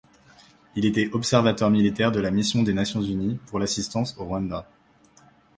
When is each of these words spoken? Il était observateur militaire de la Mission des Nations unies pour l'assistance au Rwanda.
Il 0.75 0.85
était 0.85 1.11
observateur 1.13 1.69
militaire 1.69 2.11
de 2.11 2.19
la 2.19 2.31
Mission 2.31 2.63
des 2.63 2.73
Nations 2.73 3.03
unies 3.03 3.37
pour 3.45 3.59
l'assistance 3.59 4.17
au 4.17 4.25
Rwanda. 4.25 4.67